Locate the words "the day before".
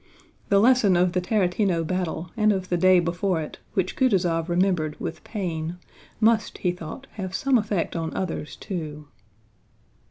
2.69-3.39